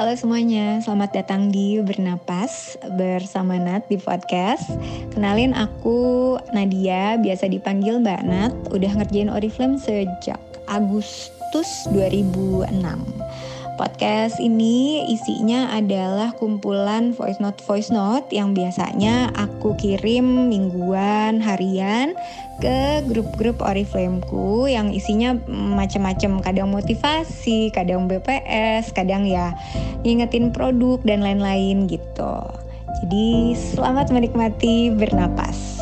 [0.00, 4.64] Halo semuanya, selamat datang di Bernapas bersama Nat di podcast.
[5.12, 10.40] Kenalin aku Nadia, biasa dipanggil Mbak Nat, udah ngerjain Oriflame sejak
[10.72, 12.80] Agustus 2006.
[13.80, 22.12] Podcast ini isinya adalah kumpulan voice note voice note yang biasanya aku kirim mingguan, harian
[22.60, 29.56] ke grup-grup Oriflameku yang isinya macam-macam, kadang motivasi, kadang BPS, kadang ya
[30.04, 32.36] ngingetin produk dan lain-lain gitu.
[33.00, 35.79] Jadi selamat menikmati bernapas.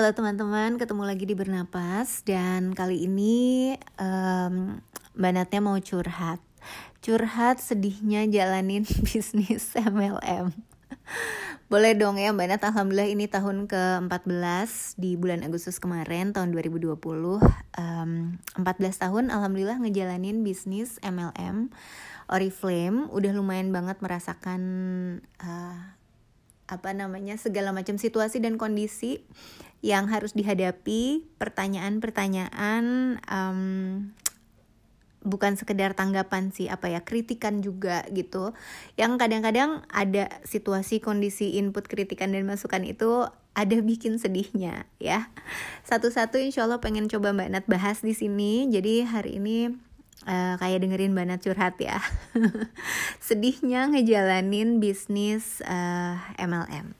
[0.00, 4.80] Halo teman-teman, ketemu lagi di Bernapas dan kali ini um,
[5.12, 6.40] Mbak Natnya mau curhat
[7.04, 10.56] curhat sedihnya jalanin bisnis MLM.
[11.68, 16.96] Boleh dong ya Mbak Nat, Alhamdulillah ini tahun ke-14 di bulan Agustus kemarin, tahun 2020.
[17.76, 21.68] Um, 14 tahun Alhamdulillah ngejalanin bisnis MLM.
[22.32, 24.62] Oriflame udah lumayan banget merasakan
[25.44, 25.92] uh,
[26.70, 29.26] apa namanya segala macam situasi dan kondisi
[29.80, 33.60] yang harus dihadapi, pertanyaan-pertanyaan um,
[35.20, 38.52] bukan sekedar tanggapan sih apa ya kritikan juga gitu.
[38.96, 45.28] Yang kadang-kadang ada situasi kondisi input kritikan dan masukan itu ada bikin sedihnya ya.
[45.84, 48.68] Satu-satu insya Allah pengen coba Mbak Nat bahas di sini.
[48.68, 49.72] Jadi hari ini
[50.28, 52.00] uh, kayak dengerin Mbak Nat curhat ya.
[53.26, 56.99] Sedihnya ngejalanin bisnis uh, eh, MLM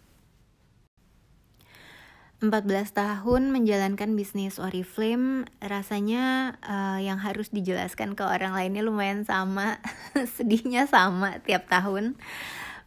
[2.41, 9.77] 14 tahun menjalankan bisnis Oriflame rasanya uh, yang harus dijelaskan ke orang lainnya lumayan sama
[10.41, 12.16] sedihnya sama tiap tahun.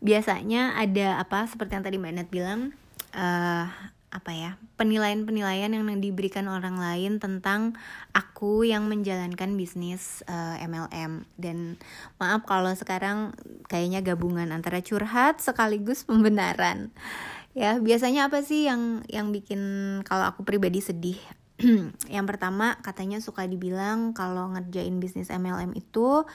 [0.02, 2.74] Biasanya ada apa seperti yang tadi Mbak Nat bilang
[3.14, 3.70] uh,
[4.14, 7.74] apa ya penilaian-penilaian yang diberikan orang lain tentang
[8.14, 11.82] aku yang menjalankan bisnis uh, eh, MLM dan
[12.22, 13.34] maaf kalau sekarang
[13.66, 16.94] kayaknya gabungan antara curhat sekaligus pembenaran
[17.54, 19.62] ya biasanya apa sih yang yang bikin
[20.06, 21.18] kalau aku pribadi sedih?
[22.10, 26.26] Yang pertama katanya suka dibilang kalau ngerjain bisnis MLM itu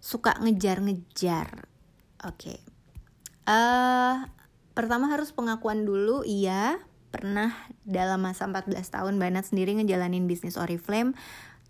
[0.00, 1.68] suka ngejar-ngejar.
[2.24, 2.56] Oke.
[2.56, 2.58] Okay.
[3.46, 4.14] uh, eh,
[4.72, 6.24] pertama harus pengakuan dulu.
[6.24, 6.80] Iya
[7.12, 7.52] pernah
[7.84, 11.12] dalam masa 14 tahun Banat sendiri ngejalanin bisnis Oriflame.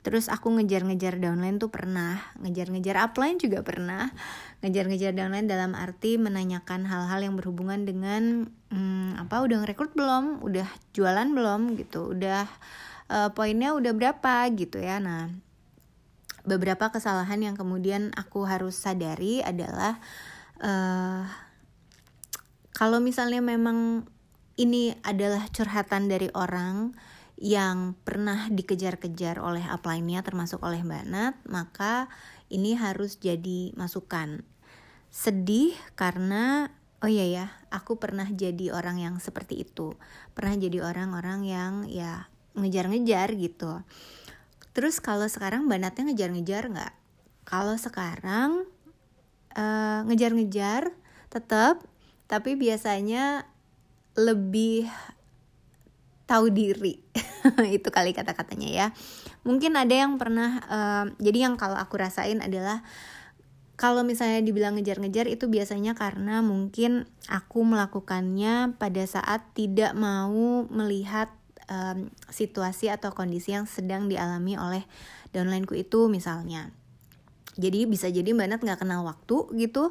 [0.03, 4.11] Terus aku ngejar-ngejar downline tuh pernah, ngejar-ngejar upline juga pernah,
[4.62, 10.67] ngejar-ngejar downline dalam arti menanyakan hal-hal yang berhubungan dengan hmm, apa udah ngerekrut belum, udah
[10.95, 12.47] jualan belum gitu, udah
[13.11, 15.03] uh, poinnya udah berapa gitu ya.
[15.03, 15.34] Nah,
[16.47, 19.99] beberapa kesalahan yang kemudian aku harus sadari adalah
[20.62, 21.27] uh,
[22.72, 24.06] kalau misalnya memang
[24.55, 26.95] ini adalah curhatan dari orang
[27.43, 32.06] yang pernah dikejar-kejar oleh upline-nya termasuk oleh Mbak Nat, maka
[32.53, 34.47] ini harus jadi masukan.
[35.12, 36.73] Sedih karena
[37.05, 39.93] oh iya ya, aku pernah jadi orang yang seperti itu.
[40.33, 43.84] Pernah jadi orang-orang yang ya ngejar-ngejar gitu.
[44.72, 46.95] Terus kalau sekarang Mbak Natnya ngejar-ngejar nggak?
[47.45, 48.65] Kalau sekarang
[49.53, 50.89] uh, ngejar-ngejar
[51.28, 51.84] tetap,
[52.25, 53.45] tapi biasanya
[54.17, 54.89] lebih
[56.28, 56.97] tahu diri
[57.77, 58.87] itu kali kata-katanya ya
[59.45, 62.81] mungkin ada yang pernah uh, jadi yang kalau aku rasain adalah
[63.82, 71.34] kalau misalnya dibilang ngejar-ngejar itu biasanya karena mungkin aku melakukannya pada saat tidak mau melihat
[71.66, 74.87] um, situasi atau kondisi yang sedang dialami oleh
[75.34, 76.71] downlineku itu misalnya.
[77.59, 79.91] Jadi bisa jadi mbak Nat nggak kenal waktu gitu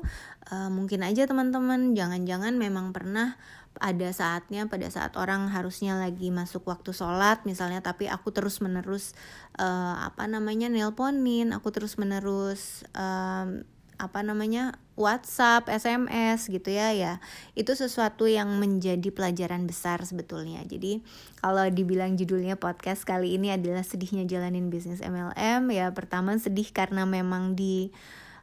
[0.55, 1.91] uh, mungkin aja teman-teman.
[1.91, 3.35] Jangan-jangan memang pernah
[3.75, 9.15] ada saatnya pada saat orang harusnya lagi masuk waktu sholat misalnya tapi aku terus menerus
[9.59, 13.63] uh, apa namanya nelponin aku terus menerus um,
[14.01, 17.21] apa namanya WhatsApp, SMS gitu ya ya.
[17.53, 20.65] Itu sesuatu yang menjadi pelajaran besar sebetulnya.
[20.65, 21.05] Jadi
[21.37, 27.05] kalau dibilang judulnya podcast kali ini adalah sedihnya jalanin bisnis MLM ya pertama sedih karena
[27.05, 27.93] memang di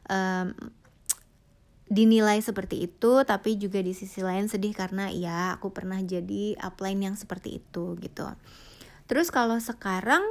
[0.07, 0.55] um,
[1.89, 7.11] dinilai seperti itu tapi juga di sisi lain sedih karena ya aku pernah jadi upline
[7.11, 8.29] yang seperti itu gitu.
[9.09, 10.21] Terus kalau sekarang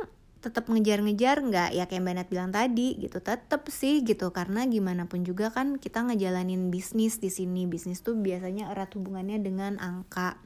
[0.48, 3.20] tetap ngejar-ngejar nggak ya kayak Mbak Nat bilang tadi gitu.
[3.20, 4.32] Tetap sih gitu.
[4.32, 7.68] Karena gimana pun juga kan kita ngejalanin bisnis di sini.
[7.68, 10.40] Bisnis tuh biasanya erat hubungannya dengan angka.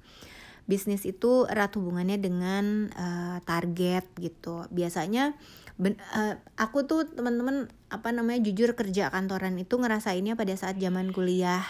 [0.67, 4.67] Bisnis itu erat hubungannya dengan uh, target gitu.
[4.75, 5.39] Biasanya
[5.79, 11.15] ben, uh, aku tuh teman-teman apa namanya jujur kerja kantoran itu ngerasainnya pada saat zaman
[11.15, 11.63] kuliah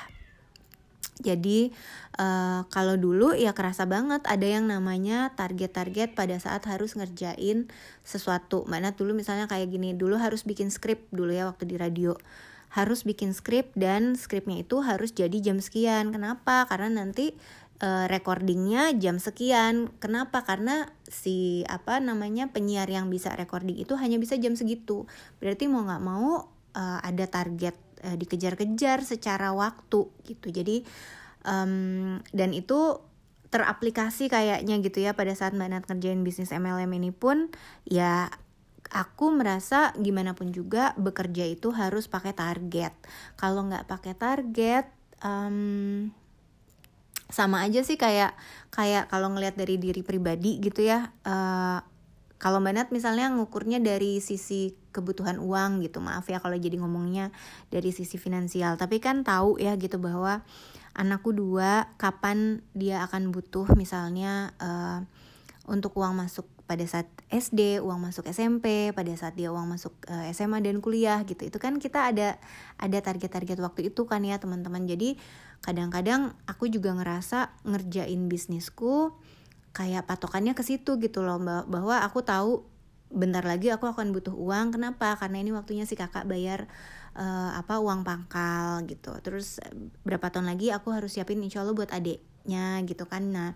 [1.23, 1.71] jadi
[2.19, 7.71] uh, kalau dulu ya kerasa banget ada yang namanya target-target pada saat harus ngerjain
[8.03, 8.67] sesuatu.
[8.67, 12.19] Mana dulu misalnya kayak gini, dulu harus bikin skrip dulu ya waktu di radio.
[12.73, 16.11] Harus bikin skrip dan skripnya itu harus jadi jam sekian.
[16.11, 16.67] Kenapa?
[16.67, 17.37] Karena nanti
[17.83, 19.93] uh, recordingnya jam sekian.
[20.01, 20.47] Kenapa?
[20.47, 25.05] Karena si apa namanya penyiar yang bisa recording itu hanya bisa jam segitu.
[25.39, 30.49] Berarti mau nggak mau uh, ada target uh, dikejar-kejar secara waktu gitu.
[30.51, 30.83] Jadi
[31.47, 33.01] um, dan itu
[33.53, 37.53] teraplikasi kayaknya gitu ya pada saat mbak Nat ngerjain bisnis MLM ini pun
[37.85, 38.33] ya
[38.93, 42.93] aku merasa gimana pun juga bekerja itu harus pakai target.
[43.37, 44.89] Kalau nggak pakai target
[45.21, 46.09] um,
[47.33, 48.37] sama aja sih kayak
[48.69, 51.81] kayak kalau ngelihat dari diri pribadi gitu ya uh,
[52.43, 57.31] kalau Mbak Nat misalnya ngukurnya dari sisi kebutuhan uang gitu, maaf ya kalau jadi ngomongnya
[57.71, 58.75] dari sisi finansial.
[58.75, 60.43] Tapi kan tahu ya gitu bahwa
[60.99, 65.07] anakku dua, kapan dia akan butuh misalnya uh,
[65.71, 70.27] untuk uang masuk pada saat SD, uang masuk SMP, pada saat dia uang masuk uh,
[70.27, 71.47] eh, SMA dan kuliah gitu.
[71.47, 72.43] Itu kan kita ada
[72.75, 74.83] ada target-target waktu itu kan ya teman-teman.
[74.91, 75.15] Jadi
[75.63, 79.15] kadang-kadang aku juga ngerasa ngerjain bisnisku
[79.73, 82.65] kayak patokannya ke situ gitu loh bahwa aku tahu
[83.13, 84.77] bentar lagi aku akan butuh uang.
[84.77, 85.17] Kenapa?
[85.21, 86.69] Karena ini waktunya si kakak bayar
[87.17, 89.13] uh, apa uang pangkal gitu.
[89.21, 89.61] Terus
[90.05, 93.33] berapa tahun lagi aku harus siapin insya Allah buat adiknya gitu kan.
[93.33, 93.51] Nah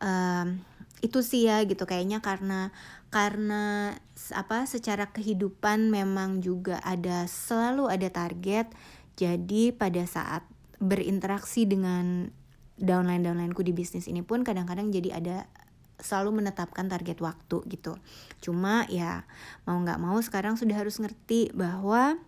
[0.00, 0.60] um,
[1.04, 2.72] itu sih ya gitu kayaknya karena
[3.12, 3.92] karena
[4.32, 8.72] apa secara kehidupan memang juga ada selalu ada target.
[9.16, 10.44] Jadi pada saat
[10.76, 12.28] berinteraksi dengan
[12.76, 15.36] downline downlineku di bisnis ini pun kadang-kadang jadi ada
[15.96, 17.96] selalu menetapkan target waktu gitu.
[18.44, 19.24] Cuma ya
[19.64, 22.20] mau nggak mau sekarang sudah harus ngerti bahwa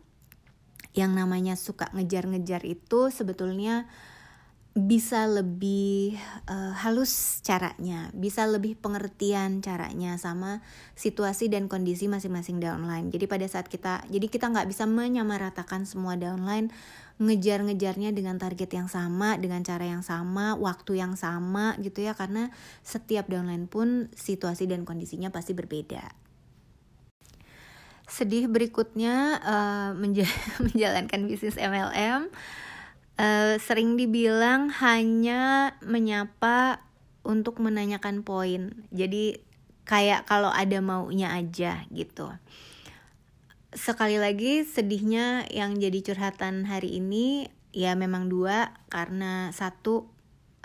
[0.96, 3.86] yang namanya suka ngejar-ngejar itu sebetulnya
[4.78, 6.14] bisa lebih
[6.46, 10.62] uh, halus caranya, bisa lebih pengertian caranya sama
[10.94, 13.10] situasi dan kondisi masing-masing downline.
[13.10, 16.70] Jadi pada saat kita, jadi kita nggak bisa menyamaratakan semua downline
[17.18, 22.54] ngejar-ngejarnya dengan target yang sama, dengan cara yang sama, waktu yang sama gitu ya karena
[22.86, 26.14] setiap downline pun situasi dan kondisinya pasti berbeda.
[28.08, 30.24] Sedih berikutnya uh, menja
[30.64, 32.30] menjalankan bisnis MLM
[33.18, 36.86] uh, sering dibilang hanya menyapa
[37.26, 38.86] untuk menanyakan poin.
[38.94, 39.42] Jadi
[39.84, 42.30] kayak kalau ada maunya aja gitu
[43.76, 50.08] sekali lagi sedihnya yang jadi curhatan hari ini ya memang dua karena satu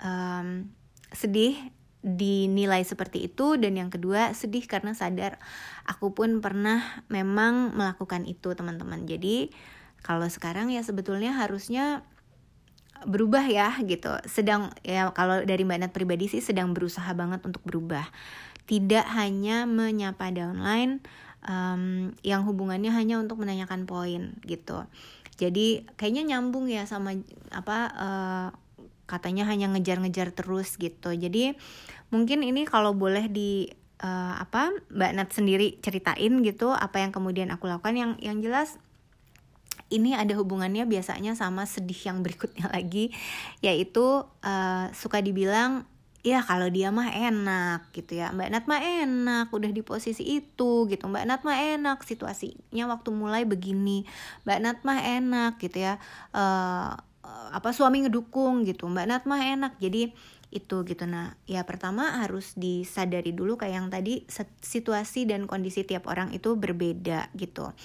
[0.00, 0.72] um,
[1.12, 1.56] sedih
[2.04, 5.40] dinilai seperti itu dan yang kedua sedih karena sadar
[5.88, 9.08] aku pun pernah memang melakukan itu teman-teman.
[9.08, 9.48] Jadi
[10.04, 12.04] kalau sekarang ya sebetulnya harusnya
[13.08, 14.12] berubah ya gitu.
[14.28, 18.04] Sedang ya kalau dari mbak Nat pribadi sih sedang berusaha banget untuk berubah.
[18.64, 21.04] Tidak hanya menyapa downline
[21.44, 24.84] um, yang hubungannya hanya untuk menanyakan poin gitu.
[25.34, 27.18] Jadi kayaknya nyambung ya sama
[27.50, 28.48] apa uh,
[29.04, 31.12] katanya hanya ngejar-ngejar terus gitu.
[31.12, 31.54] Jadi
[32.08, 33.68] mungkin ini kalau boleh di
[34.00, 37.94] uh, apa Mbak Nat sendiri ceritain gitu apa yang kemudian aku lakukan.
[37.98, 38.78] Yang yang jelas
[39.92, 43.12] ini ada hubungannya biasanya sama sedih yang berikutnya lagi
[43.60, 45.84] yaitu uh, suka dibilang
[46.24, 48.32] ya kalau dia mah enak gitu ya.
[48.32, 51.04] Mbak Nat mah enak udah di posisi itu gitu.
[51.04, 54.08] Mbak Nat mah enak situasinya waktu mulai begini
[54.48, 56.00] Mbak Nat mah enak gitu ya.
[56.32, 56.96] Uh,
[57.52, 58.88] apa suami ngedukung gitu.
[58.88, 60.16] Mbak Nat mah enak jadi
[60.48, 61.04] itu gitu.
[61.04, 64.24] Nah ya pertama harus disadari dulu kayak yang tadi
[64.64, 67.76] situasi dan kondisi tiap orang itu berbeda gitu.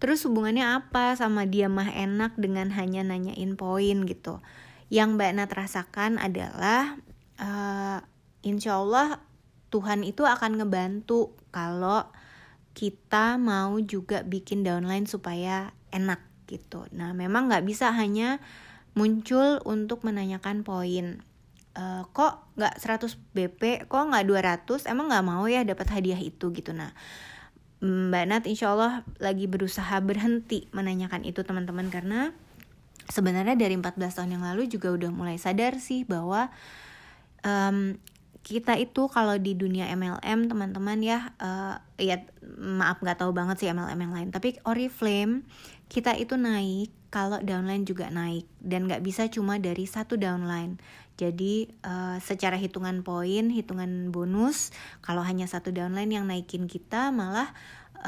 [0.00, 4.44] Terus hubungannya apa sama dia mah enak dengan hanya nanyain poin gitu.
[4.92, 7.00] Yang Mbak Nat rasakan adalah
[7.40, 7.98] uh,
[8.44, 9.18] insya Allah
[9.72, 12.06] Tuhan itu akan ngebantu kalau
[12.76, 16.86] kita mau juga bikin downline supaya enak gitu.
[16.94, 18.38] Nah memang nggak bisa hanya
[18.94, 21.22] muncul untuk menanyakan poin.
[21.70, 26.50] Uh, kok nggak 100 BP, kok nggak 200, emang nggak mau ya dapat hadiah itu
[26.50, 26.74] gitu.
[26.74, 26.90] Nah
[27.80, 32.36] Mbak Nat insya Allah lagi berusaha berhenti menanyakan itu teman-teman karena
[33.08, 36.52] sebenarnya dari 14 tahun yang lalu juga udah mulai sadar sih bahwa
[37.44, 37.96] um,
[38.40, 42.24] kita itu kalau di dunia MLM teman-teman ya uh, ya
[42.56, 44.28] maaf nggak tahu banget sih MLM yang lain.
[44.32, 45.44] Tapi Oriflame
[45.92, 48.48] kita itu naik kalau downline juga naik.
[48.58, 50.80] Dan nggak bisa cuma dari satu downline.
[51.20, 54.72] Jadi uh, secara hitungan poin hitungan bonus
[55.04, 57.52] kalau hanya satu downline yang naikin kita malah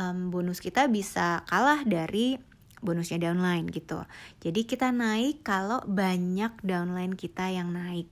[0.00, 2.40] um, bonus kita bisa kalah dari
[2.82, 4.02] bonusnya downline gitu.
[4.42, 8.10] Jadi kita naik kalau banyak downline kita yang naik.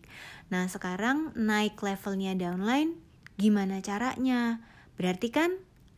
[0.48, 2.96] Nah sekarang naik levelnya downline
[3.36, 4.62] gimana caranya?
[4.94, 5.50] Berarti kan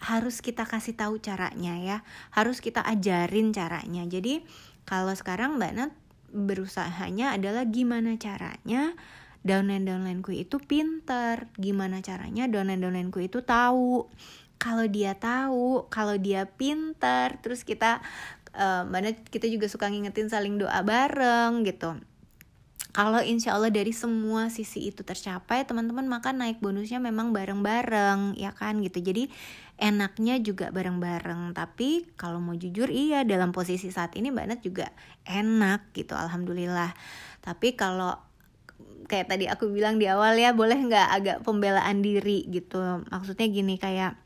[0.02, 1.98] harus kita kasih tahu caranya ya,
[2.34, 4.02] harus kita ajarin caranya.
[4.08, 4.42] Jadi
[4.82, 5.92] kalau sekarang Mbak Nat
[6.32, 8.96] berusahanya adalah gimana caranya
[9.46, 14.10] downline downlineku itu pinter, gimana caranya downline downlineku itu tahu.
[14.62, 17.98] Kalau dia tahu, kalau dia pinter, terus kita
[18.56, 21.96] uh, Mbak Nat kita juga suka ngingetin saling doa bareng gitu.
[22.92, 28.52] Kalau insya Allah dari semua sisi itu tercapai teman-teman maka naik bonusnya memang bareng-bareng ya
[28.52, 29.00] kan gitu.
[29.00, 29.32] Jadi
[29.80, 31.56] enaknya juga bareng-bareng.
[31.56, 34.92] Tapi kalau mau jujur iya dalam posisi saat ini Mbak Nat juga
[35.24, 36.92] enak gitu alhamdulillah.
[37.40, 38.12] Tapi kalau
[39.08, 42.78] kayak tadi aku bilang di awal ya boleh nggak agak pembelaan diri gitu.
[43.08, 44.21] Maksudnya gini kayak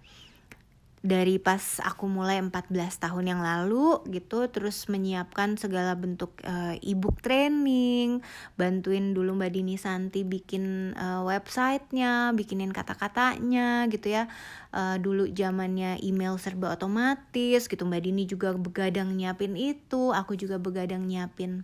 [1.06, 4.50] dari pas aku mulai 14 tahun yang lalu gitu.
[4.50, 8.20] Terus menyiapkan segala bentuk uh, e-book training
[8.58, 14.26] bantuin dulu Mbak Dini Santi bikin uh, websitenya bikinin kata-katanya gitu ya.
[14.74, 17.86] Uh, dulu zamannya email serba otomatis gitu.
[17.86, 21.62] Mbak Dini juga begadang nyiapin itu aku juga begadang nyiapin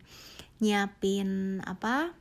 [0.63, 2.15] nyiapin apa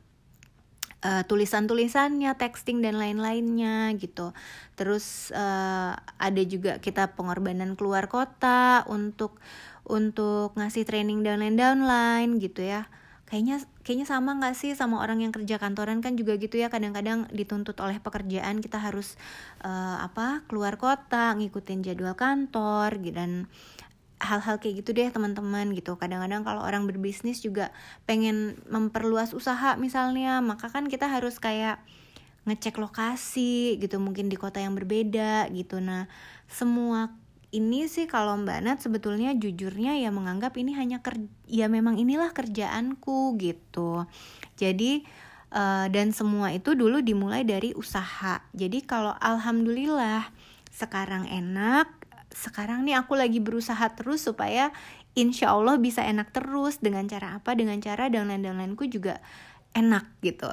[1.02, 4.32] uh, tulisan-tulisannya, texting dan lain-lainnya gitu.
[4.78, 9.36] Terus uh, ada juga kita pengorbanan keluar kota untuk
[9.82, 12.86] untuk ngasih training downline downline gitu ya.
[13.26, 17.26] Kayaknya kayaknya sama nggak sih sama orang yang kerja kantoran kan juga gitu ya kadang-kadang
[17.32, 19.16] dituntut oleh pekerjaan kita harus
[19.64, 23.50] uh, apa keluar kota ngikutin jadwal kantor gitu dan
[24.22, 25.98] hal-hal kayak gitu deh teman-teman gitu.
[25.98, 27.74] Kadang-kadang kalau orang berbisnis juga
[28.06, 31.82] pengen memperluas usaha misalnya maka kan kita harus kayak
[32.46, 35.82] ngecek lokasi gitu mungkin di kota yang berbeda gitu.
[35.82, 36.06] Nah
[36.46, 37.10] semua
[37.52, 42.32] ini sih kalau Mbak Nat sebetulnya jujurnya ya menganggap ini hanya kerja ya memang inilah
[42.32, 44.08] kerjaanku gitu.
[44.56, 45.04] Jadi
[45.52, 48.40] uh, dan semua itu dulu dimulai dari usaha.
[48.56, 50.32] Jadi kalau alhamdulillah
[50.72, 52.01] sekarang enak
[52.32, 54.72] sekarang nih aku lagi berusaha terus supaya
[55.12, 56.80] insya Allah bisa enak terus.
[56.80, 57.52] Dengan cara apa?
[57.52, 59.20] Dengan cara downline downlineku juga
[59.76, 60.48] enak gitu.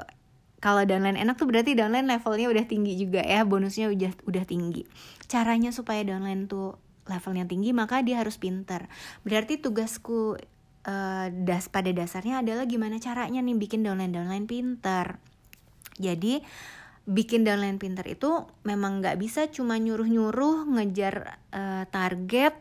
[0.60, 4.84] Kalau downline enak tuh berarti downline levelnya udah tinggi juga ya bonusnya udah udah tinggi.
[5.32, 6.76] Caranya supaya downline tuh
[7.08, 8.92] levelnya tinggi maka dia harus pinter.
[9.24, 10.36] Berarti tugasku
[10.84, 15.18] uh, das pada dasarnya adalah gimana caranya nih bikin downline downline pinter.
[15.96, 16.44] Jadi
[17.10, 22.54] bikin downline pinter itu memang nggak bisa cuma nyuruh-nyuruh ngejar uh, target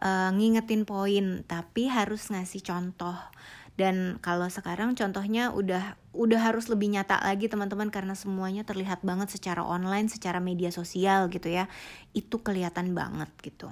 [0.00, 3.16] uh, ngingetin poin tapi harus ngasih contoh.
[3.76, 9.32] Dan kalau sekarang contohnya udah udah harus lebih nyata lagi teman-teman karena semuanya terlihat banget
[9.32, 11.68] secara online secara media sosial gitu ya.
[12.16, 13.68] Itu kelihatan banget gitu.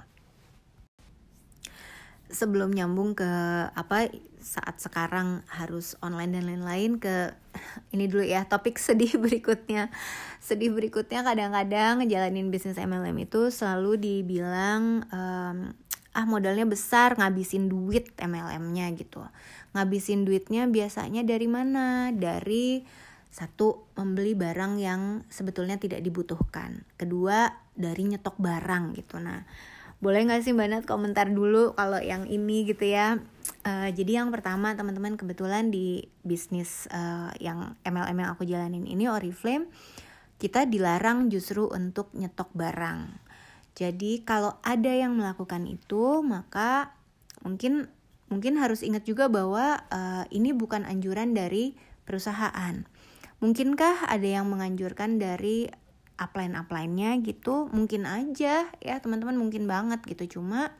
[2.29, 3.29] Sebelum nyambung ke
[3.73, 7.35] apa saat sekarang harus online dan lain-lain ke
[7.95, 9.91] ini dulu ya topik sedih berikutnya.
[10.39, 15.57] Sedih berikutnya kadang-kadang ngejalanin bisnis MLM itu selalu dibilang um,
[16.09, 19.21] ah modalnya besar ngabisin duit MLM-nya gitu.
[19.77, 22.09] Ngabisin duitnya biasanya dari mana?
[22.09, 22.81] Dari
[23.29, 26.81] satu membeli barang yang sebetulnya tidak dibutuhkan.
[26.97, 27.45] Kedua
[27.77, 29.21] dari nyetok barang gitu.
[29.21, 29.45] Nah
[29.99, 33.19] boleh nggak sih mbak komentar dulu kalau yang ini gitu ya?
[33.67, 39.11] Uh, jadi yang pertama teman-teman kebetulan di bisnis uh, yang MLM yang aku jalanin ini
[39.11, 39.67] Oriflame
[40.39, 43.11] kita dilarang justru untuk nyetok barang.
[43.75, 46.95] Jadi kalau ada yang melakukan itu maka
[47.43, 47.91] mungkin
[48.31, 51.75] mungkin harus ingat juga bahwa uh, ini bukan anjuran dari
[52.07, 52.87] perusahaan.
[53.43, 55.67] Mungkinkah ada yang menganjurkan dari
[56.19, 60.39] upline upline-nya gitu mungkin aja ya teman-teman mungkin banget gitu.
[60.39, 60.75] Cuma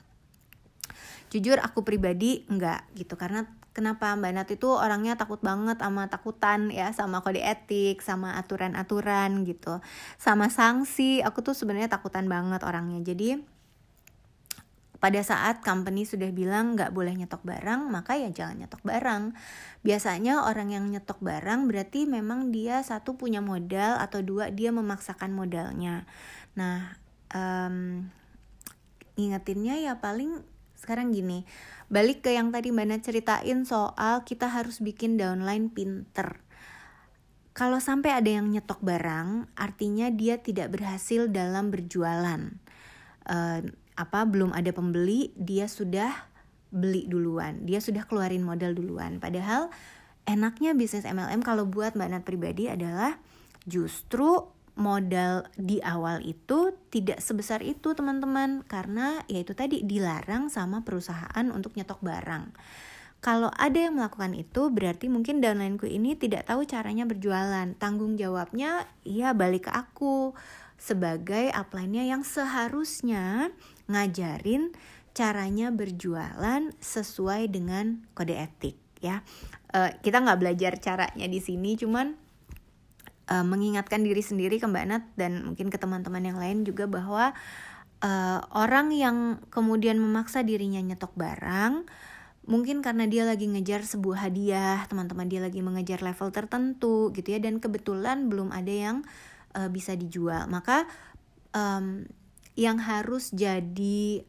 [1.31, 6.73] jujur aku pribadi enggak gitu karena kenapa Mbak Nat itu orangnya takut banget sama takutan
[6.73, 9.79] ya sama kode etik sama aturan-aturan gitu.
[10.19, 12.99] Sama sanksi aku tuh sebenarnya takutan banget orangnya.
[13.01, 13.58] Jadi
[14.99, 19.31] pada saat company sudah bilang nggak boleh nyetok barang, maka ya jangan nyetok barang.
[19.79, 25.31] Biasanya orang yang nyetok barang berarti memang dia satu punya modal atau dua dia memaksakan
[25.31, 26.03] modalnya.
[26.59, 26.99] Nah,
[27.31, 28.07] um,
[29.15, 30.43] ingetinnya ya paling
[30.75, 31.47] sekarang gini,
[31.87, 36.43] balik ke yang tadi Mbak ceritain soal kita harus bikin downline pinter.
[37.55, 42.55] Kalau sampai ada yang nyetok barang, artinya dia tidak berhasil dalam berjualan.
[43.27, 43.59] Uh,
[43.99, 46.31] apa belum ada pembeli dia sudah
[46.71, 49.67] beli duluan dia sudah keluarin modal duluan padahal
[50.23, 53.19] enaknya bisnis MLM kalau buat mbak Nat pribadi adalah
[53.67, 54.47] justru
[54.79, 61.75] modal di awal itu tidak sebesar itu teman-teman karena yaitu tadi dilarang sama perusahaan untuk
[61.75, 62.55] nyetok barang.
[63.19, 67.75] Kalau ada yang melakukan itu berarti mungkin downlineku ini tidak tahu caranya berjualan.
[67.75, 70.31] Tanggung jawabnya ya balik ke aku
[70.79, 73.51] sebagai upline-nya yang seharusnya
[73.89, 74.71] ngajarin
[75.17, 79.25] caranya berjualan sesuai dengan kode etik ya.
[79.73, 82.15] Uh, kita nggak belajar caranya di sini, cuman
[83.29, 87.33] uh, mengingatkan diri sendiri ke Mbak Nat dan mungkin ke teman-teman yang lain juga bahwa
[88.03, 89.17] uh, orang yang
[89.53, 91.85] kemudian memaksa dirinya nyetok barang
[92.49, 97.37] mungkin karena dia lagi ngejar sebuah hadiah teman-teman dia lagi mengejar level tertentu gitu ya
[97.37, 98.97] dan kebetulan belum ada yang
[99.53, 100.89] uh, bisa dijual maka
[101.53, 102.09] um,
[102.59, 104.27] yang harus jadi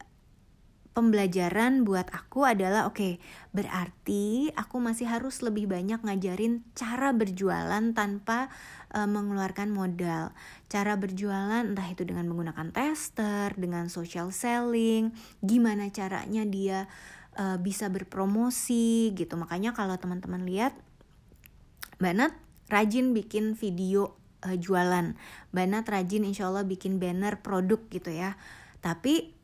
[0.91, 3.13] pembelajaran buat aku adalah oke, okay,
[3.55, 8.47] berarti aku masih harus lebih banyak ngajarin cara berjualan tanpa
[8.91, 10.35] uh, mengeluarkan modal.
[10.67, 16.87] Cara berjualan entah itu dengan menggunakan tester, dengan social selling, gimana caranya dia
[17.39, 19.39] uh, bisa berpromosi gitu.
[19.39, 20.75] Makanya kalau teman-teman lihat
[22.01, 22.33] Nat
[22.67, 25.13] rajin bikin video uh, jualan.
[25.53, 28.37] Mbak Nat rajin insya Allah bikin banner produk gitu ya.
[28.81, 29.41] Tapi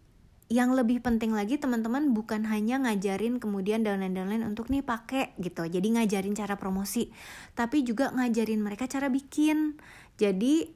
[0.48, 5.84] yang lebih penting lagi teman-teman bukan hanya ngajarin kemudian downline-downline untuk nih pakai gitu jadi
[5.84, 7.12] ngajarin cara promosi
[7.52, 9.76] tapi juga ngajarin mereka cara bikin
[10.16, 10.72] jadi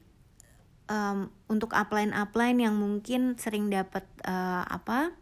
[0.92, 5.16] um, untuk upline-upline yang mungkin sering dapat uh, apa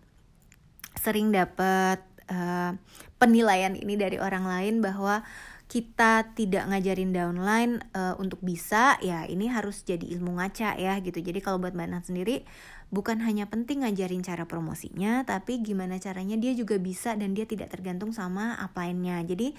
[0.97, 2.01] sering dapat
[2.33, 2.73] uh,
[3.21, 5.21] penilaian ini dari orang lain bahwa
[5.69, 11.21] kita tidak ngajarin downline uh, untuk bisa ya ini harus jadi ilmu ngaca ya gitu
[11.21, 12.41] jadi kalau buat mbak Nat sendiri
[12.89, 17.69] bukan hanya penting ngajarin cara promosinya, tapi gimana caranya dia juga bisa dan dia tidak
[17.69, 19.21] tergantung sama upline-nya.
[19.25, 19.53] Jadi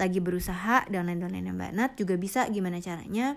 [0.00, 3.36] lagi berusaha downline-downline Mbak Nat juga bisa gimana caranya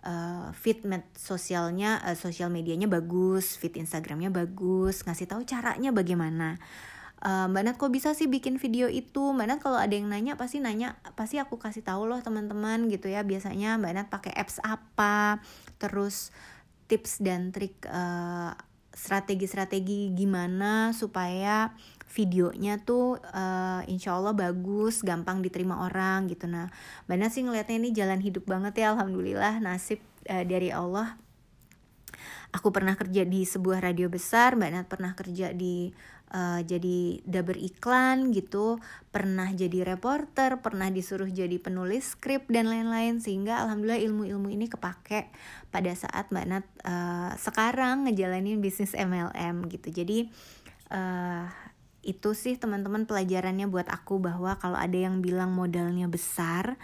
[0.00, 6.56] uh, fit med sosialnya, uh, sosial medianya bagus, fit Instagramnya bagus, ngasih tahu caranya bagaimana.
[7.20, 10.40] Uh, Mbak Nat kok bisa sih bikin video itu Mbak Nat kalau ada yang nanya
[10.40, 14.56] pasti nanya pasti aku kasih tahu loh teman-teman gitu ya biasanya Mbak Nat pakai apps
[14.64, 15.44] apa
[15.76, 16.32] terus
[16.88, 18.56] tips dan trik uh,
[18.96, 21.76] strategi-strategi gimana supaya
[22.10, 26.50] videonya tuh uh, insya Allah bagus, gampang diterima orang gitu.
[26.50, 26.66] Nah,
[27.06, 31.14] Mbak sih ngeliatnya ini jalan hidup banget ya, Alhamdulillah nasib uh, dari Allah.
[32.50, 35.94] Aku pernah kerja di sebuah radio besar, Mbak Nat pernah kerja di
[36.30, 38.78] uh, jadi daber iklan gitu,
[39.10, 45.30] pernah jadi reporter, pernah disuruh jadi penulis skrip dan lain-lain sehingga alhamdulillah ilmu-ilmu ini kepake
[45.74, 49.90] pada saat Mbak Nat uh, sekarang ngejalanin bisnis MLM gitu.
[49.90, 50.30] Jadi
[50.94, 51.46] uh,
[52.00, 56.80] itu sih teman-teman pelajarannya buat aku bahwa kalau ada yang bilang modalnya besar,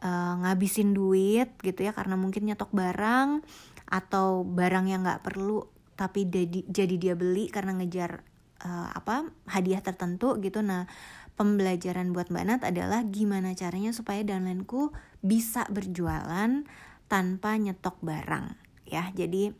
[0.00, 3.44] uh, ngabisin duit gitu ya karena mungkin nyetok barang
[3.84, 9.82] atau barang yang nggak perlu tapi jadi, jadi dia beli karena ngejar uh, apa hadiah
[9.82, 10.62] tertentu gitu.
[10.62, 10.86] Nah
[11.34, 16.62] pembelajaran buat Mbak Nat adalah gimana caranya supaya downlineku bisa berjualan
[17.10, 18.54] tanpa nyetok barang
[18.86, 19.10] ya.
[19.10, 19.50] Jadi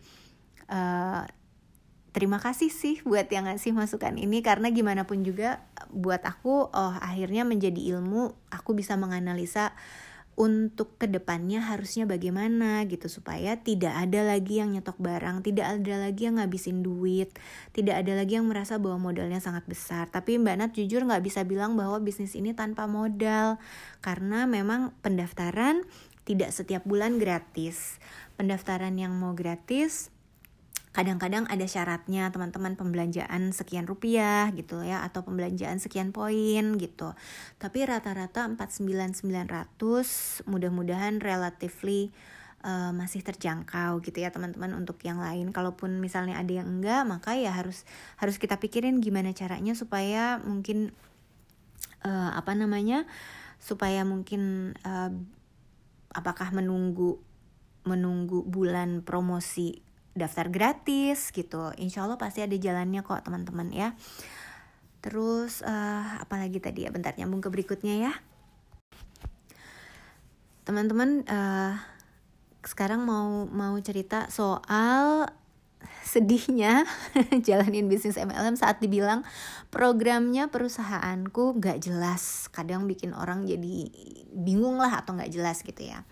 [0.70, 1.22] uh,
[2.14, 6.94] terima kasih sih buat yang ngasih masukan ini karena gimana pun juga buat aku oh
[7.02, 9.74] akhirnya menjadi ilmu aku bisa menganalisa
[10.34, 15.94] untuk ke depannya harusnya bagaimana gitu supaya tidak ada lagi yang nyetok barang, tidak ada
[15.98, 17.30] lagi yang ngabisin duit,
[17.70, 20.10] tidak ada lagi yang merasa bahwa modalnya sangat besar.
[20.10, 23.62] Tapi Mbak Nat jujur nggak bisa bilang bahwa bisnis ini tanpa modal
[24.02, 25.86] karena memang pendaftaran
[26.24, 28.02] tidak setiap bulan gratis.
[28.34, 30.13] Pendaftaran yang mau gratis
[30.94, 37.18] kadang-kadang ada syaratnya teman-teman pembelanjaan sekian rupiah gitu ya atau pembelanjaan sekian poin gitu.
[37.58, 42.14] Tapi rata-rata 49900 mudah-mudahan relatively
[42.62, 45.50] uh, masih terjangkau gitu ya teman-teman untuk yang lain.
[45.50, 47.82] Kalaupun misalnya ada yang enggak maka ya harus
[48.22, 50.94] harus kita pikirin gimana caranya supaya mungkin
[52.06, 53.02] uh, apa namanya
[53.58, 55.10] supaya mungkin uh,
[56.14, 57.18] apakah menunggu
[57.82, 59.82] menunggu bulan promosi
[60.14, 61.74] daftar gratis gitu.
[61.76, 63.92] Insya Allah pasti ada jalannya kok teman-teman ya.
[65.02, 66.90] Terus uh, apalagi tadi ya?
[66.94, 68.12] Bentar nyambung ke berikutnya ya.
[70.64, 71.76] Teman-teman uh,
[72.64, 75.28] sekarang mau mau cerita soal
[76.00, 76.88] sedihnya
[77.46, 79.20] jalanin bisnis MLM saat dibilang
[79.68, 82.48] programnya perusahaanku gak jelas.
[82.48, 83.92] Kadang bikin orang jadi
[84.32, 86.06] bingung lah atau gak jelas gitu ya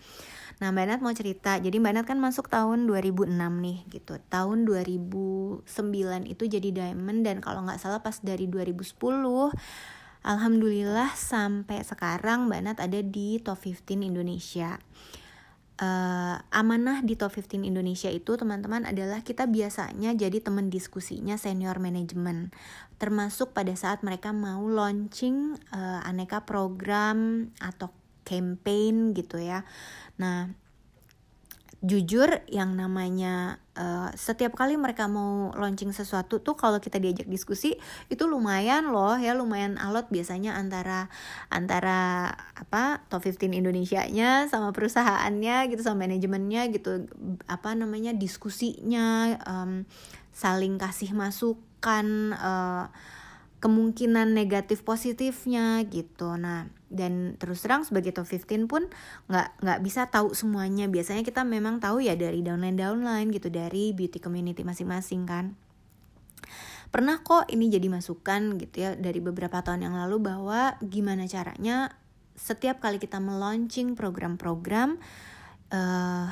[0.61, 4.19] Nah Mbak Nat mau cerita, jadi Mbak Nat kan masuk tahun 2006 nih gitu.
[4.29, 5.65] Tahun 2009
[6.29, 8.93] itu jadi diamond dan kalau nggak salah pas dari 2010
[10.23, 14.79] Alhamdulillah sampai sekarang Mbak Nat ada di top 15 Indonesia.
[15.81, 21.81] uh, amanah di top 15 Indonesia itu teman-teman adalah kita biasanya jadi teman diskusinya senior
[21.81, 22.53] manajemen
[23.01, 27.89] termasuk pada saat mereka mau launching uh, aneka program atau
[28.23, 29.67] campaign gitu ya.
[30.19, 30.51] Nah,
[31.83, 37.75] jujur yang namanya uh, setiap kali mereka mau launching sesuatu tuh kalau kita diajak diskusi
[38.07, 41.11] itu lumayan loh ya lumayan alot biasanya antara
[41.51, 47.11] antara apa top 15 Indonesia-nya sama perusahaannya gitu sama manajemennya gitu
[47.51, 49.83] apa namanya diskusinya um,
[50.31, 52.87] saling kasih masukan uh,
[53.63, 56.35] kemungkinan negatif positifnya gitu.
[56.35, 58.91] Nah dan terus terang sebagai top 15 pun
[59.31, 60.91] nggak nggak bisa tahu semuanya.
[60.91, 65.55] Biasanya kita memang tahu ya dari downline downline gitu dari beauty community masing-masing kan.
[66.91, 71.95] Pernah kok ini jadi masukan gitu ya dari beberapa tahun yang lalu bahwa gimana caranya
[72.35, 74.99] setiap kali kita meluncing program-program
[75.71, 76.27] uh,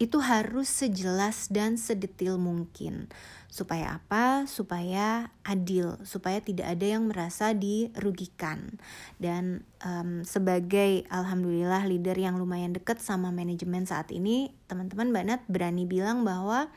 [0.00, 3.12] itu harus sejelas dan sedetil mungkin
[3.50, 4.46] Supaya apa?
[4.46, 8.78] Supaya adil, supaya tidak ada yang merasa dirugikan.
[9.18, 15.82] Dan um, sebagai alhamdulillah leader yang lumayan deket sama manajemen saat ini, teman-teman banget berani
[15.82, 16.70] bilang bahwa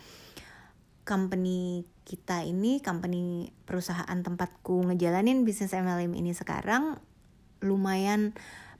[1.05, 6.97] company kita ini, company perusahaan tempatku ngejalanin bisnis MLM ini sekarang
[7.61, 8.33] lumayan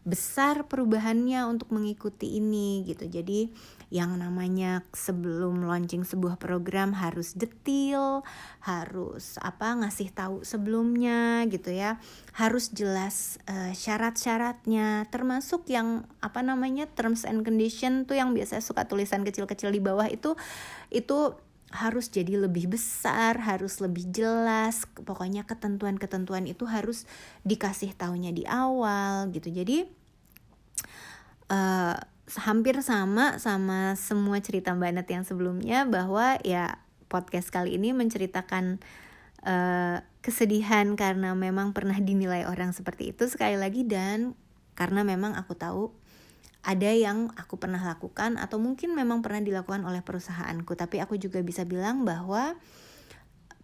[0.04, 3.08] besar perubahannya untuk mengikuti ini gitu.
[3.08, 3.48] Jadi
[3.88, 8.28] yang namanya sebelum launching sebuah program harus detail,
[8.60, 12.04] harus apa ngasih tahu sebelumnya gitu ya.
[12.36, 18.84] Harus jelas uh, syarat-syaratnya termasuk yang apa namanya terms and condition tuh yang biasanya suka
[18.84, 20.36] tulisan kecil-kecil di bawah itu
[20.92, 21.38] itu
[21.74, 24.86] harus jadi lebih besar, harus lebih jelas.
[24.94, 27.10] Pokoknya ketentuan-ketentuan itu harus
[27.42, 29.50] dikasih taunya di awal gitu.
[29.50, 29.90] Jadi
[31.50, 31.98] uh,
[32.46, 36.78] hampir sama sama semua cerita Mbak Nat yang sebelumnya bahwa ya
[37.10, 38.78] podcast kali ini menceritakan
[39.44, 44.38] uh, kesedihan karena memang pernah dinilai orang seperti itu sekali lagi dan
[44.74, 45.94] karena memang aku tahu
[46.64, 50.80] ada yang aku pernah lakukan atau mungkin memang pernah dilakukan oleh perusahaanku.
[50.80, 52.56] Tapi aku juga bisa bilang bahwa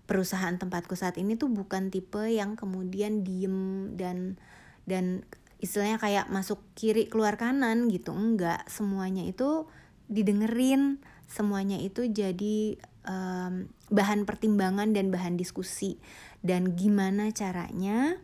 [0.04, 4.36] perusahaan tempatku saat ini tuh bukan tipe yang kemudian diem dan
[4.84, 5.24] dan
[5.64, 8.12] istilahnya kayak masuk kiri keluar kanan gitu.
[8.12, 9.72] Enggak semuanya itu
[10.12, 16.04] didengerin semuanya itu jadi um, bahan pertimbangan dan bahan diskusi.
[16.44, 18.20] Dan gimana caranya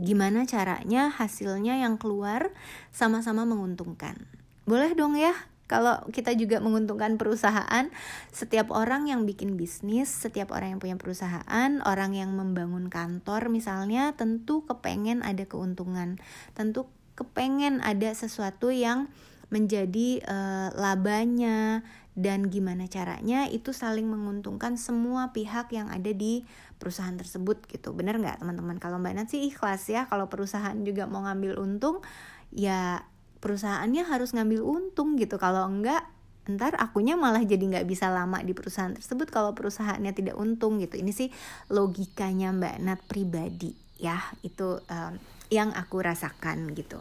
[0.00, 2.50] gimana caranya hasilnya yang keluar
[2.90, 4.18] sama-sama menguntungkan.
[4.64, 7.88] Boleh dong ya kalau kita juga menguntungkan perusahaan,
[8.28, 14.12] setiap orang yang bikin bisnis, setiap orang yang punya perusahaan, orang yang membangun kantor misalnya,
[14.12, 16.20] tentu kepengen ada keuntungan,
[16.52, 16.84] tentu
[17.16, 19.08] kepengen ada sesuatu yang
[19.48, 21.80] menjadi uh, labanya
[22.14, 26.46] dan gimana caranya itu saling menguntungkan semua pihak yang ada di
[26.84, 27.96] perusahaan tersebut gitu.
[27.96, 28.76] Bener nggak teman-teman?
[28.76, 32.04] Kalau mbak Nat sih ikhlas ya kalau perusahaan juga mau ngambil untung
[32.52, 33.00] ya
[33.40, 35.40] perusahaannya harus ngambil untung gitu.
[35.40, 36.04] Kalau enggak
[36.44, 41.00] ntar akunya malah jadi nggak bisa lama di perusahaan tersebut kalau perusahaannya tidak untung gitu.
[41.00, 41.32] Ini sih
[41.72, 45.12] logikanya mbak Nat pribadi ya itu um,
[45.48, 47.00] yang aku rasakan gitu.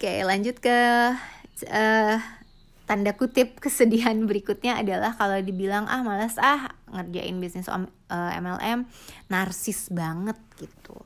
[0.00, 0.78] Oke lanjut ke
[1.68, 2.16] uh,
[2.90, 8.90] tanda kutip kesedihan berikutnya adalah kalau dibilang ah malas ah ngerjain bisnis eh, MLM
[9.30, 10.98] narsis banget gitu.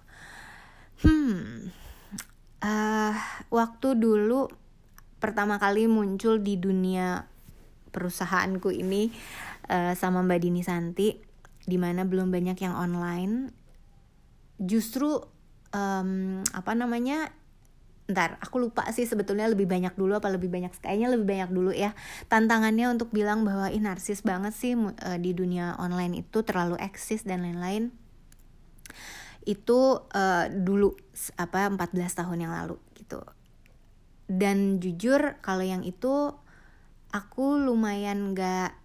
[1.04, 1.68] Hmm
[2.64, 3.14] uh,
[3.52, 4.48] waktu dulu
[5.20, 7.28] pertama kali muncul di dunia
[7.92, 9.12] perusahaanku ini
[9.70, 11.08] uh, sama Mbak Dini Santi
[11.64, 13.48] di mana belum banyak yang online
[14.60, 15.16] justru
[15.72, 17.32] um, apa namanya
[18.04, 21.72] ntar aku lupa sih sebetulnya lebih banyak dulu apa lebih banyak kayaknya lebih banyak dulu
[21.72, 21.96] ya.
[22.28, 27.24] Tantangannya untuk bilang bahwa ini narsis banget sih uh, di dunia online itu terlalu eksis
[27.24, 27.96] dan lain-lain.
[29.48, 30.92] Itu uh, dulu
[31.40, 33.24] apa 14 tahun yang lalu gitu.
[34.28, 36.32] Dan jujur kalau yang itu
[37.12, 38.76] aku lumayan gak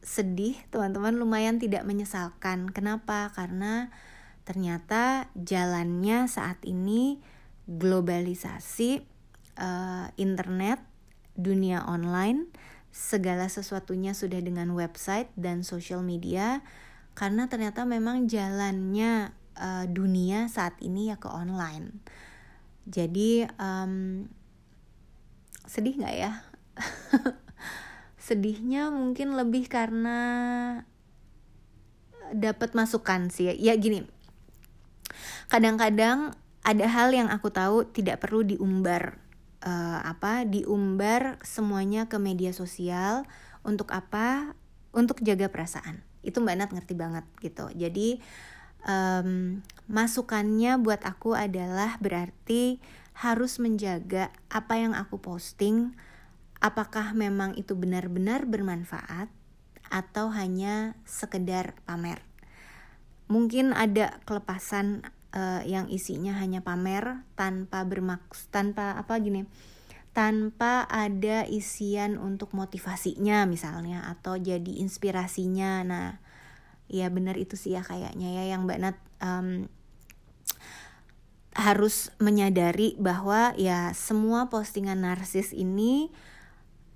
[0.00, 2.72] sedih teman-teman lumayan tidak menyesalkan.
[2.72, 3.28] Kenapa?
[3.36, 3.92] Karena
[4.48, 7.20] ternyata jalannya saat ini
[7.68, 9.04] globalisasi
[9.60, 10.80] uh, internet,
[11.36, 12.48] dunia online,
[12.88, 16.64] segala sesuatunya sudah dengan website dan social media
[17.12, 22.00] karena ternyata memang jalannya uh, dunia saat ini ya ke online.
[22.88, 24.24] Jadi um,
[25.68, 26.32] sedih nggak ya?
[28.26, 30.18] Sedihnya mungkin lebih karena
[32.32, 33.54] dapat masukan sih ya.
[33.54, 34.06] Ya gini,
[35.52, 39.18] kadang-kadang ada hal yang aku tahu tidak perlu diumbar
[39.62, 43.26] uh, apa diumbar semuanya ke media sosial
[43.66, 44.54] untuk apa?
[44.88, 46.00] Untuk jaga perasaan.
[46.24, 47.68] Itu mbak Nat ngerti banget gitu.
[47.76, 48.18] Jadi
[48.88, 52.80] um, masukannya buat aku adalah berarti
[53.18, 55.98] harus menjaga apa yang aku posting
[56.62, 59.30] apakah memang itu benar-benar bermanfaat
[59.88, 62.20] atau hanya sekedar pamer.
[63.28, 65.04] Mungkin ada kelepasan
[65.38, 69.46] uh, yang isinya hanya pamer tanpa bermaksud tanpa apa gini
[70.10, 75.86] tanpa ada isian untuk motivasinya misalnya atau jadi inspirasinya.
[75.86, 76.18] Nah
[76.90, 79.70] ya benar itu sih ya kayaknya ya yang mbak Nat um,
[81.54, 86.10] harus menyadari bahwa ya semua postingan narsis ini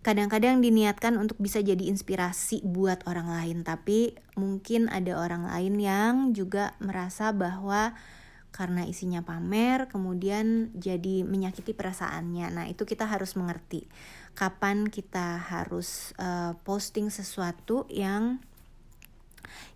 [0.02, 3.62] kadang-kadang diniatkan untuk bisa jadi inspirasi buat orang lain.
[3.62, 7.94] Tapi mungkin ada orang lain yang juga merasa bahwa
[8.53, 13.88] karena isinya pamer kemudian jadi menyakiti perasaannya nah itu kita harus mengerti
[14.33, 18.41] kapan kita harus uh, posting sesuatu yang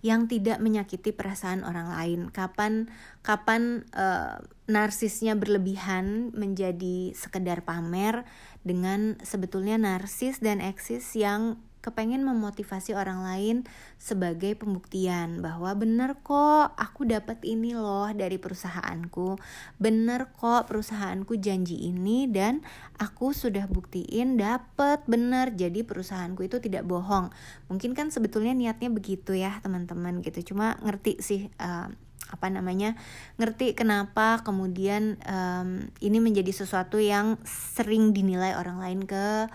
[0.00, 2.20] yang tidak menyakiti perasaan orang lain.
[2.30, 2.88] Kapan
[3.20, 8.24] kapan uh, narsisnya berlebihan menjadi sekedar pamer
[8.62, 13.56] dengan sebetulnya narsis dan eksis yang kepengen memotivasi orang lain
[13.94, 19.38] sebagai pembuktian bahwa bener kok aku dapat ini loh dari perusahaanku.
[19.78, 22.66] Bener kok perusahaanku janji ini dan
[22.98, 27.30] aku sudah buktiin dapat bener jadi perusahaanku itu tidak bohong.
[27.70, 30.50] Mungkin kan sebetulnya niatnya begitu ya teman-teman gitu.
[30.50, 31.86] Cuma ngerti sih uh,
[32.26, 32.98] apa namanya
[33.38, 39.46] ngerti kenapa kemudian um, ini menjadi sesuatu yang sering dinilai orang lain ke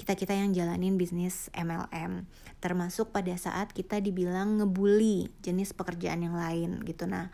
[0.00, 2.24] kita kita yang jalanin bisnis MLM
[2.64, 7.04] termasuk pada saat kita dibilang ngebully jenis pekerjaan yang lain gitu.
[7.04, 7.28] Nah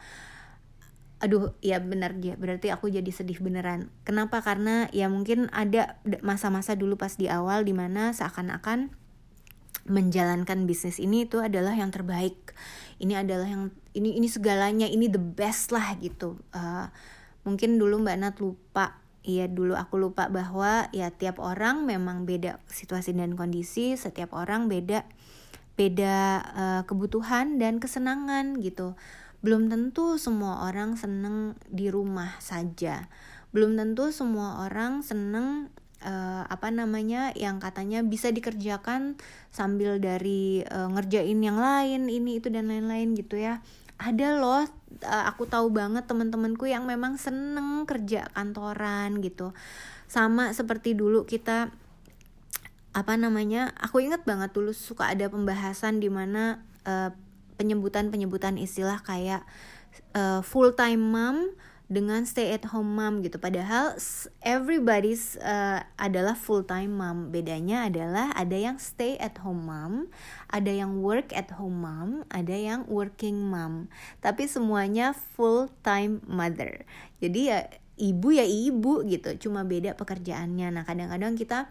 [1.16, 3.94] aduh ya benar dia berarti aku jadi sedih beneran.
[4.02, 4.42] Kenapa?
[4.42, 8.90] Karena ya mungkin ada masa-masa dulu pas di awal di mana seakan-akan
[9.86, 12.52] menjalankan bisnis ini itu adalah yang terbaik.
[12.98, 16.42] Ini adalah yang ini ini segalanya ini the best lah gitu.
[16.50, 16.90] Uh,
[17.46, 22.62] mungkin dulu mbak Nat lupa Iya dulu aku lupa bahwa ya tiap orang memang beda
[22.70, 25.02] situasi dan kondisi, setiap orang beda
[25.74, 26.16] beda
[26.54, 28.94] uh, kebutuhan dan kesenangan gitu.
[29.42, 33.10] Belum tentu semua orang seneng di rumah saja.
[33.50, 35.74] Belum tentu semua orang seneng
[36.06, 39.18] uh, apa namanya yang katanya bisa dikerjakan
[39.50, 43.58] sambil dari uh, ngerjain yang lain ini itu dan lain-lain gitu ya
[43.96, 44.64] ada loh
[45.04, 49.56] uh, aku tahu banget teman-temanku yang memang seneng kerja kantoran gitu.
[50.06, 51.72] Sama seperti dulu kita
[52.96, 57.12] apa namanya aku inget banget dulu suka ada pembahasan di mana uh,
[57.60, 59.44] penyebutan-penyebutan istilah kayak
[60.16, 61.36] uh, full time mom
[61.86, 63.38] dengan stay at home mom gitu.
[63.38, 63.94] Padahal
[64.42, 67.30] everybody's uh, adalah full time mom.
[67.30, 70.10] Bedanya adalah ada yang stay at home mom
[70.50, 73.86] ada yang work at home mom ada yang working mom.
[74.18, 76.82] Tapi semuanya full time mother.
[77.22, 79.38] Jadi ya ibu ya ibu gitu.
[79.46, 80.74] Cuma beda pekerjaannya.
[80.74, 81.70] Nah kadang-kadang kita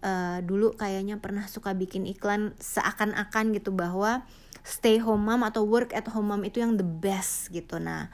[0.00, 4.24] uh, dulu kayaknya pernah suka bikin iklan seakan-akan gitu bahwa
[4.64, 7.76] stay home mom atau work at home mom itu yang the best gitu.
[7.76, 8.08] Nah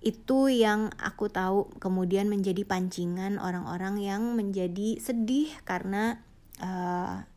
[0.00, 6.24] itu yang aku tahu kemudian menjadi pancingan orang-orang yang menjadi sedih karena
[6.64, 7.28] uh,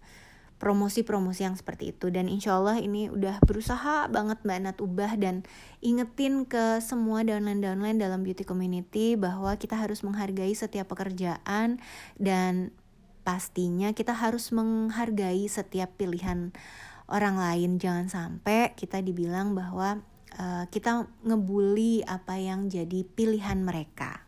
[0.64, 2.08] promosi-promosi yang seperti itu.
[2.08, 5.44] Dan insya Allah ini udah berusaha banget Mbak Nat ubah dan
[5.84, 11.84] ingetin ke semua downline-downline dalam beauty community bahwa kita harus menghargai setiap pekerjaan
[12.16, 12.72] dan
[13.28, 16.56] pastinya kita harus menghargai setiap pilihan
[17.12, 17.76] orang lain.
[17.76, 20.00] Jangan sampai kita dibilang bahwa
[20.38, 24.24] uh, kita ngebully apa yang jadi pilihan mereka.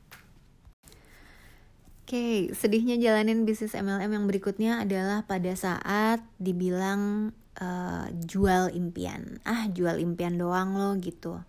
[2.06, 9.42] Oke, okay, sedihnya jalanin bisnis MLM yang berikutnya adalah pada saat dibilang uh, jual impian.
[9.42, 11.42] Ah, jual impian doang loh gitu.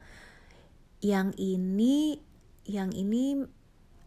[1.05, 2.25] Yang ini
[2.65, 3.45] yang ini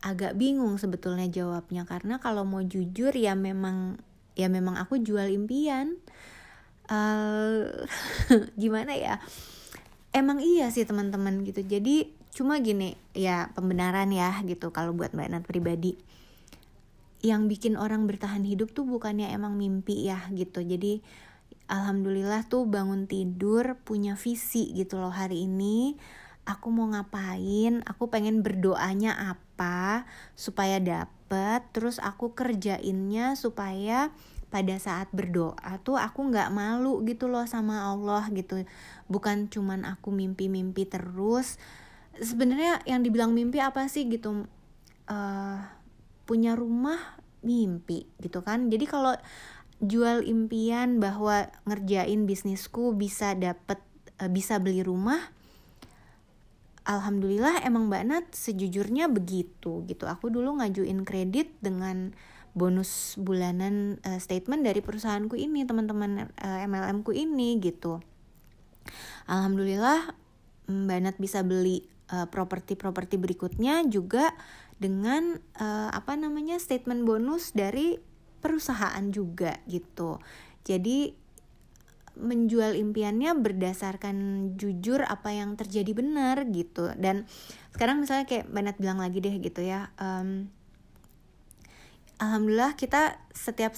[0.02, 4.02] agak bingung sebetulnya jawabnya karena kalau mau jujur ya memang
[4.34, 6.02] ya memang aku jual impian.
[6.90, 7.86] Uh,
[8.62, 9.22] gimana ya?
[10.14, 11.62] Emang iya sih teman-teman gitu.
[11.62, 15.98] Jadi cuma gini ya pembenaran ya gitu kalau buat mbak Nat pribadi.
[17.20, 20.64] Yang bikin orang bertahan hidup tuh bukannya emang mimpi ya gitu.
[20.64, 21.04] Jadi
[21.68, 26.00] alhamdulillah tuh bangun tidur punya visi gitu loh hari ini.
[26.48, 34.10] Aku mau ngapain aku pengen berdoanya apa supaya dapet terus aku kerjainnya supaya
[34.50, 38.66] pada saat berdoa tuh aku nggak malu gitu loh sama Allah gitu.
[39.06, 41.62] Bukan cuman aku mimpi-mimpi terus.
[42.18, 44.50] Sebenarnya yang dibilang mimpi apa sih gitu?
[45.10, 45.58] Uh,
[46.26, 48.68] punya rumah mimpi gitu kan.
[48.68, 49.14] Jadi kalau
[49.80, 53.80] jual impian bahwa ngerjain bisnisku bisa dapet
[54.20, 55.32] uh, bisa beli rumah
[56.90, 60.10] Alhamdulillah emang Mbak Nat sejujurnya begitu gitu.
[60.10, 62.18] Aku dulu ngajuin kredit dengan
[62.60, 68.04] bonus bulanan uh, statement dari perusahaanku ini teman-teman uh, MLM ku ini gitu
[69.32, 70.12] Alhamdulillah
[70.68, 74.34] Mbak Nat bisa beli properti-properti uh, berikutnya juga
[74.82, 78.02] dengan uh, apa namanya statement bonus dari
[78.40, 80.18] perusahaan juga gitu.
[80.64, 81.14] Jadi
[82.20, 84.18] menjual impiannya berdasarkan
[84.60, 87.24] jujur apa yang terjadi benar gitu dan
[87.72, 90.52] sekarang misalnya kayak Banat bilang lagi deh gitu ya um,
[92.20, 93.74] alhamdulillah kita setiap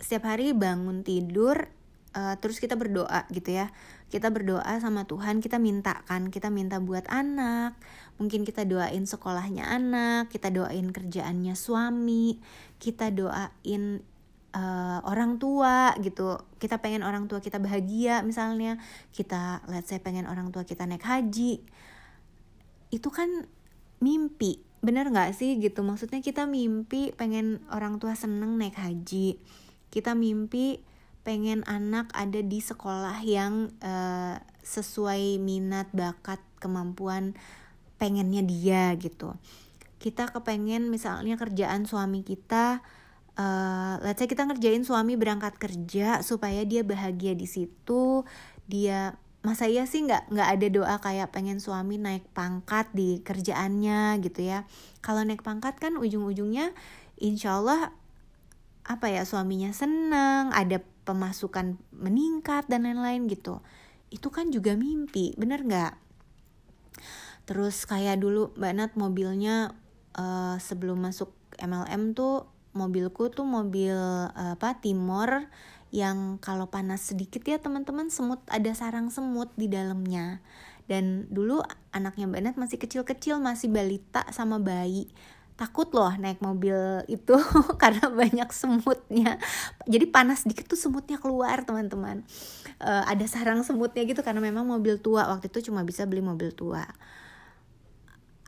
[0.00, 1.68] setiap hari bangun tidur
[2.16, 3.70] uh, terus kita berdoa gitu ya.
[4.06, 7.76] Kita berdoa sama Tuhan kita minta kan kita minta buat anak.
[8.16, 12.40] Mungkin kita doain sekolahnya anak kita doain kerjaannya suami
[12.80, 14.00] kita doain
[14.56, 16.40] uh, orang tua gitu.
[16.56, 18.80] Kita pengen orang tua kita bahagia misalnya
[19.12, 21.60] kita let's say pengen orang tua kita naik haji.
[22.88, 23.44] Itu kan
[24.00, 25.82] mimpi bener nggak sih gitu?
[25.82, 29.42] Maksudnya kita mimpi pengen orang tua seneng naik haji.
[29.90, 30.78] Kita mimpi
[31.26, 37.34] pengen anak ada di sekolah yang uh, sesuai minat bakat kemampuan
[37.98, 39.34] pengennya dia gitu.
[39.98, 42.78] Kita kepengen misalnya kerjaan suami kita
[43.36, 48.24] uh, let's say kita ngerjain suami berangkat kerja supaya dia bahagia di situ
[48.66, 49.14] dia
[49.46, 54.42] masa iya sih nggak nggak ada doa kayak pengen suami naik pangkat di kerjaannya gitu
[54.42, 54.66] ya.
[54.98, 56.74] Kalau naik pangkat kan ujung-ujungnya
[57.22, 57.94] insya Allah
[58.82, 63.62] apa ya suaminya seneng ada pemasukan meningkat dan lain-lain gitu.
[64.10, 65.94] Itu kan juga mimpi bener nggak?
[67.46, 69.70] Terus kayak dulu mbak Nat mobilnya
[70.18, 71.30] uh, sebelum masuk
[71.62, 75.46] MLM tuh mobilku tuh mobil uh, apa Timor
[75.94, 80.42] yang kalau panas sedikit ya teman-teman semut ada sarang semut di dalamnya.
[80.86, 85.10] Dan dulu anaknya Mbak Nat masih kecil-kecil masih balita sama bayi.
[85.56, 86.76] Takut loh naik mobil
[87.10, 87.34] itu
[87.82, 89.40] karena banyak semutnya.
[89.88, 92.22] Jadi panas dikit tuh semutnya keluar teman-teman.
[92.78, 95.26] Uh, ada sarang semutnya gitu karena memang mobil tua.
[95.26, 96.86] Waktu itu cuma bisa beli mobil tua.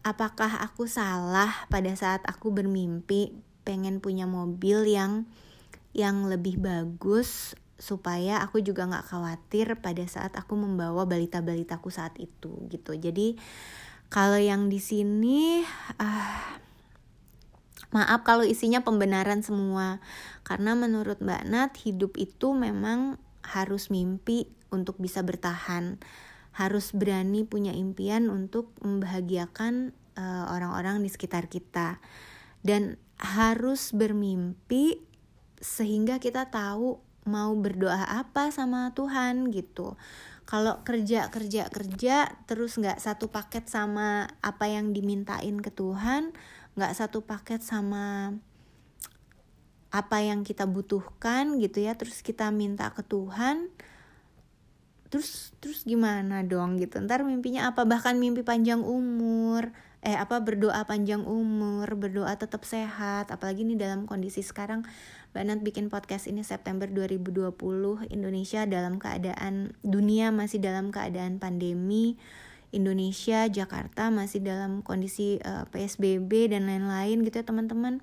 [0.07, 3.35] Apakah aku salah pada saat aku bermimpi
[3.67, 5.27] pengen punya mobil yang
[5.97, 12.67] yang lebih bagus supaya aku juga nggak khawatir pada saat aku membawa balita-balitaku saat itu
[12.69, 12.99] gitu.
[12.99, 13.39] Jadi
[14.11, 15.63] kalau yang di sini
[16.01, 16.67] uh,
[17.89, 20.05] Maaf kalau isinya pembenaran semua,
[20.45, 25.97] karena menurut Mbak Nat, hidup itu memang harus mimpi untuk bisa bertahan,
[26.53, 31.97] harus berani punya impian untuk membahagiakan uh, orang-orang di sekitar kita,
[32.61, 35.01] dan harus bermimpi
[35.59, 39.99] sehingga kita tahu mau berdoa apa sama Tuhan gitu.
[40.49, 46.33] Kalau kerja kerja kerja terus nggak satu paket sama apa yang dimintain ke Tuhan,
[46.79, 48.33] nggak satu paket sama
[49.89, 53.73] apa yang kita butuhkan gitu ya terus kita minta ke Tuhan
[55.09, 59.73] terus terus gimana dong gitu ntar mimpinya apa bahkan mimpi panjang umur
[60.05, 64.85] eh apa berdoa panjang umur berdoa tetap sehat apalagi nih dalam kondisi sekarang
[65.37, 67.53] Nat bikin podcast ini September 2020
[68.09, 72.17] Indonesia dalam keadaan dunia masih dalam keadaan pandemi
[72.73, 78.01] Indonesia, Jakarta masih dalam kondisi uh, eh, PSBB dan lain-lain gitu ya teman-teman.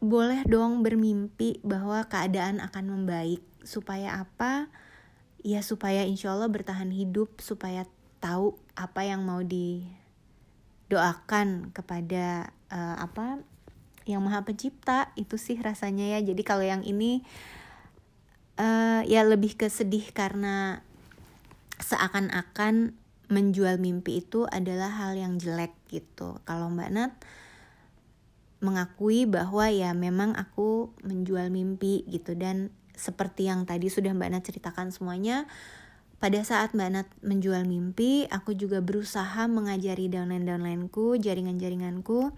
[0.00, 4.72] Boleh dong bermimpi bahwa keadaan akan membaik supaya apa?
[5.44, 7.84] Ya supaya insya Allah bertahan hidup, supaya
[8.24, 9.90] tahu apa yang mau didoakan
[11.76, 13.44] kepada uh, apa
[14.12, 16.20] yang maha pencipta itu sih rasanya ya.
[16.20, 17.22] Jadi kalau yang ini
[18.58, 20.84] uh, ya lebih ke sedih karena
[21.80, 22.92] seakan-akan
[23.30, 26.42] menjual mimpi itu adalah hal yang jelek gitu.
[26.44, 27.12] Kalau Mbak Nat
[28.60, 34.44] mengakui bahwa ya memang aku menjual mimpi gitu dan seperti yang tadi sudah Mbak Nat
[34.44, 35.48] ceritakan semuanya,
[36.20, 42.36] pada saat Mbak Nat menjual mimpi, aku juga berusaha mengajari downline-downlineku, jaringan-jaringanku,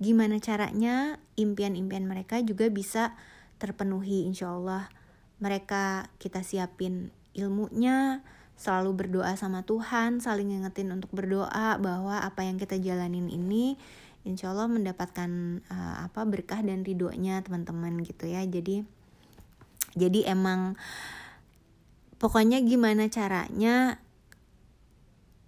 [0.00, 3.14] gimana caranya impian-impian mereka juga bisa
[3.60, 4.88] terpenuhi insya Allah.
[5.40, 8.24] Mereka kita siapin ilmunya,
[8.56, 13.76] selalu berdoa sama Tuhan, saling ngingetin untuk berdoa bahwa apa yang kita jalanin ini
[14.24, 18.44] insya Allah mendapatkan uh, apa berkah dan ridhonya teman-teman gitu ya.
[18.44, 18.84] Jadi
[19.96, 20.76] jadi emang
[22.20, 24.00] pokoknya gimana caranya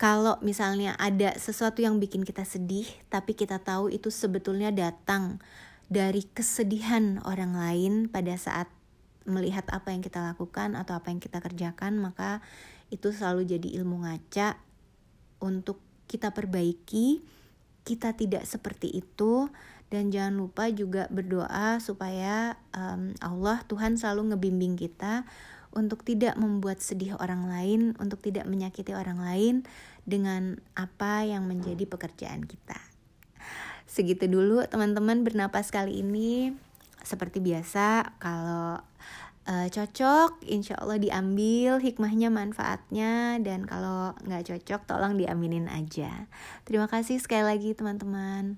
[0.03, 5.39] kalau misalnya ada sesuatu yang bikin kita sedih, tapi kita tahu itu sebetulnya datang
[5.87, 8.67] dari kesedihan orang lain pada saat
[9.23, 12.43] melihat apa yang kita lakukan atau apa yang kita kerjakan, maka
[12.91, 14.59] itu selalu jadi ilmu ngaca
[15.39, 15.79] untuk
[16.11, 17.23] kita perbaiki.
[17.87, 19.55] Kita tidak seperti itu,
[19.87, 25.23] dan jangan lupa juga berdoa supaya um, Allah Tuhan selalu ngebimbing kita
[25.73, 29.65] untuk tidak membuat sedih orang lain, untuk tidak menyakiti orang lain
[30.03, 32.79] dengan apa yang menjadi pekerjaan kita.
[33.87, 36.57] Segitu dulu teman-teman bernapas kali ini.
[37.03, 38.79] Seperti biasa, kalau
[39.51, 46.31] uh, cocok, insya Allah diambil hikmahnya, manfaatnya, dan kalau nggak cocok, tolong diaminin aja.
[46.63, 48.55] Terima kasih sekali lagi teman-teman.